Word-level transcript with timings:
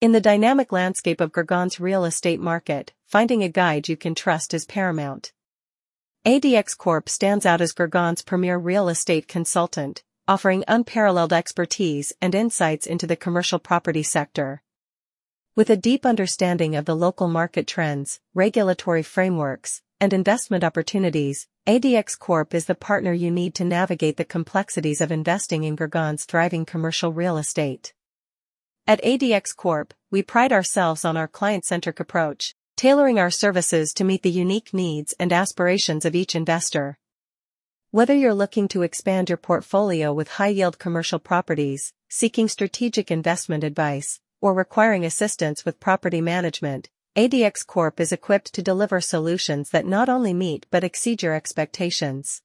In 0.00 0.12
the 0.12 0.20
dynamic 0.20 0.70
landscape 0.70 1.20
of 1.20 1.32
Gurgaon's 1.32 1.80
real 1.80 2.04
estate 2.04 2.38
market, 2.38 2.92
finding 3.08 3.42
a 3.42 3.48
guide 3.48 3.88
you 3.88 3.96
can 3.96 4.14
trust 4.14 4.54
is 4.54 4.64
paramount. 4.64 5.32
ADX 6.24 6.78
Corp 6.78 7.08
stands 7.08 7.44
out 7.44 7.60
as 7.60 7.72
Gurgaon's 7.72 8.22
premier 8.22 8.58
real 8.58 8.88
estate 8.88 9.26
consultant, 9.26 10.04
offering 10.28 10.62
unparalleled 10.68 11.32
expertise 11.32 12.12
and 12.22 12.32
insights 12.32 12.86
into 12.86 13.08
the 13.08 13.16
commercial 13.16 13.58
property 13.58 14.04
sector. 14.04 14.62
With 15.56 15.68
a 15.68 15.76
deep 15.76 16.06
understanding 16.06 16.76
of 16.76 16.84
the 16.84 16.94
local 16.94 17.26
market 17.26 17.66
trends, 17.66 18.20
regulatory 18.34 19.02
frameworks, 19.02 19.82
and 20.00 20.12
investment 20.12 20.62
opportunities, 20.62 21.48
ADX 21.66 22.16
Corp 22.16 22.54
is 22.54 22.66
the 22.66 22.76
partner 22.76 23.12
you 23.12 23.32
need 23.32 23.52
to 23.56 23.64
navigate 23.64 24.16
the 24.16 24.24
complexities 24.24 25.00
of 25.00 25.10
investing 25.10 25.64
in 25.64 25.74
Gurgaon's 25.74 26.24
thriving 26.24 26.64
commercial 26.64 27.12
real 27.12 27.36
estate. 27.36 27.94
At 28.88 29.02
ADX 29.04 29.54
Corp, 29.54 29.92
we 30.10 30.22
pride 30.22 30.50
ourselves 30.50 31.04
on 31.04 31.14
our 31.14 31.28
client-centric 31.28 32.00
approach, 32.00 32.54
tailoring 32.74 33.18
our 33.18 33.30
services 33.30 33.92
to 33.92 34.02
meet 34.02 34.22
the 34.22 34.30
unique 34.30 34.72
needs 34.72 35.12
and 35.20 35.30
aspirations 35.30 36.06
of 36.06 36.14
each 36.14 36.34
investor. 36.34 36.98
Whether 37.90 38.14
you're 38.14 38.32
looking 38.32 38.66
to 38.68 38.80
expand 38.80 39.28
your 39.28 39.36
portfolio 39.36 40.14
with 40.14 40.30
high-yield 40.30 40.78
commercial 40.78 41.18
properties, 41.18 41.92
seeking 42.08 42.48
strategic 42.48 43.10
investment 43.10 43.62
advice, 43.62 44.20
or 44.40 44.54
requiring 44.54 45.04
assistance 45.04 45.66
with 45.66 45.80
property 45.80 46.22
management, 46.22 46.88
ADX 47.14 47.66
Corp 47.66 48.00
is 48.00 48.10
equipped 48.10 48.54
to 48.54 48.62
deliver 48.62 49.02
solutions 49.02 49.68
that 49.68 49.84
not 49.84 50.08
only 50.08 50.32
meet 50.32 50.64
but 50.70 50.82
exceed 50.82 51.22
your 51.22 51.34
expectations. 51.34 52.40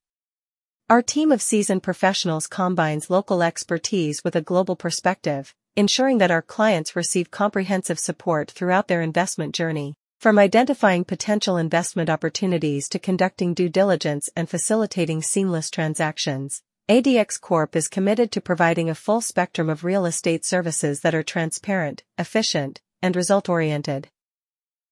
Our 0.89 1.01
team 1.01 1.31
of 1.31 1.41
seasoned 1.41 1.83
professionals 1.83 2.47
combines 2.47 3.09
local 3.09 3.41
expertise 3.41 4.25
with 4.25 4.35
a 4.35 4.41
global 4.41 4.75
perspective, 4.75 5.55
ensuring 5.75 6.19
that 6.19 6.29
our 6.29 6.41
clients 6.41 6.95
receive 6.95 7.31
comprehensive 7.31 7.97
support 7.97 8.51
throughout 8.51 8.87
their 8.87 9.01
investment 9.01 9.55
journey. 9.55 9.95
From 10.19 10.37
identifying 10.37 11.03
potential 11.03 11.57
investment 11.57 12.09
opportunities 12.09 12.87
to 12.89 12.99
conducting 12.99 13.53
due 13.53 13.69
diligence 13.69 14.29
and 14.35 14.49
facilitating 14.49 15.21
seamless 15.21 15.69
transactions, 15.69 16.61
ADX 16.87 17.41
Corp 17.41 17.75
is 17.75 17.87
committed 17.87 18.31
to 18.31 18.41
providing 18.41 18.89
a 18.89 18.95
full 18.95 19.19
spectrum 19.19 19.69
of 19.69 19.83
real 19.83 20.05
estate 20.05 20.45
services 20.45 21.01
that 21.01 21.15
are 21.15 21.23
transparent, 21.23 22.03
efficient, 22.17 22.81
and 23.01 23.15
result-oriented. 23.15 24.09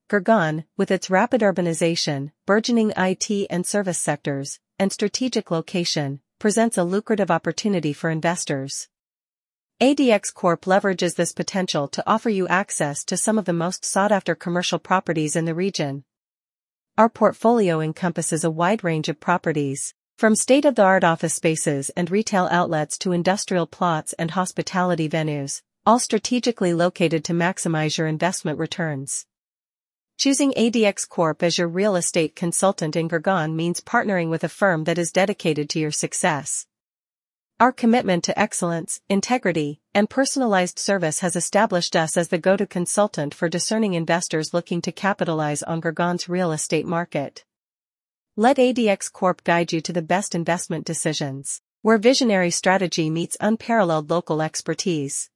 Gurgaon, 0.10 0.66
with 0.78 0.90
its 0.90 1.10
rapid 1.10 1.42
urbanization, 1.42 2.32
burgeoning 2.46 2.92
IT 2.98 3.48
and 3.50 3.66
service 3.66 4.00
sectors, 4.00 4.60
and 4.80 4.92
strategic 4.92 5.52
location, 5.52 6.22
presents 6.40 6.78
a 6.78 6.84
lucrative 6.84 7.30
opportunity 7.30 7.94
for 7.94 8.10
investors. 8.10 8.90
ADX 9.82 10.32
Corp 10.32 10.66
leverages 10.66 11.16
this 11.16 11.34
potential 11.34 11.88
to 11.88 12.04
offer 12.06 12.30
you 12.30 12.48
access 12.48 13.04
to 13.04 13.18
some 13.18 13.40
of 13.40 13.46
the 13.46 13.52
most 13.52 13.84
sought-after 13.84 14.36
commercial 14.36 14.78
properties 14.78 15.36
in 15.36 15.46
the 15.46 15.56
region. 15.56 16.04
Our 17.00 17.10
portfolio 17.10 17.82
encompasses 17.82 18.44
a 18.44 18.52
wide 18.52 18.84
range 18.84 19.10
of 19.10 19.20
properties, 19.20 19.96
from 20.20 20.36
state-of-the-art 20.36 21.04
office 21.04 21.34
spaces 21.34 21.90
and 21.98 22.12
retail 22.12 22.48
outlets 22.52 22.96
to 23.00 23.12
industrial 23.12 23.66
plots 23.66 24.14
and 24.20 24.30
hospitality 24.30 25.10
venues, 25.10 25.64
all 25.84 25.98
strategically 25.98 26.76
located 26.76 27.24
to 27.24 27.34
maximize 27.34 27.98
your 27.98 28.06
investment 28.06 28.60
returns. 28.60 29.26
Choosing 30.20 30.52
ADX 30.52 31.10
Corp 31.10 31.42
as 31.42 31.58
your 31.58 31.68
real 31.68 31.96
estate 31.96 32.36
consultant 32.36 32.96
in 32.96 33.10
Gurgaon 33.10 33.56
means 33.56 33.82
partnering 33.82 34.30
with 34.30 34.44
a 34.44 34.48
firm 34.48 34.84
that 34.84 35.00
is 35.00 35.12
dedicated 35.12 35.72
to 35.72 35.80
your 35.80 35.90
success. 35.90 36.68
Our 37.62 37.72
commitment 37.72 38.24
to 38.24 38.40
excellence, 38.40 39.02
integrity, 39.08 39.82
and 39.94 40.10
personalized 40.10 40.80
service 40.80 41.20
has 41.20 41.36
established 41.36 41.96
us 41.96 42.18
as 42.18 42.30
the 42.30 42.40
go-to 42.40 42.66
consultant 42.66 43.36
for 43.36 43.50
discerning 43.50 43.94
investors 43.94 44.52
looking 44.52 44.82
to 44.82 44.92
capitalize 44.92 45.62
on 45.62 45.80
Gurgaon's 45.80 46.28
real 46.28 46.54
estate 46.54 46.88
market. 46.88 47.46
Let 48.36 48.58
ADX 48.58 49.14
Corp 49.14 49.44
guide 49.44 49.72
you 49.74 49.80
to 49.82 49.94
the 49.94 50.02
best 50.02 50.34
investment 50.34 50.88
decisions, 50.88 51.62
where 51.84 52.00
visionary 52.00 52.50
strategy 52.50 53.12
meets 53.12 53.38
unparalleled 53.40 54.10
local 54.10 54.42
expertise. 54.42 55.30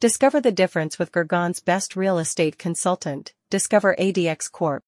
Discover 0.00 0.40
the 0.40 0.50
difference 0.50 0.98
with 0.98 1.12
Gurgaon's 1.12 1.60
best 1.60 1.94
real 1.94 2.18
estate 2.18 2.58
consultant, 2.58 3.32
Discover 3.48 3.94
ADX 4.00 4.50
Corp. 4.50 4.82